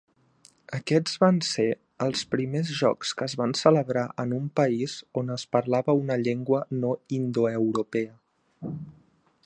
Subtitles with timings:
[0.75, 1.65] Aquests van ser
[2.05, 6.63] els primers jocs que es van celebrar en un país on es parlava una llengua
[6.83, 8.19] no indoeuropea.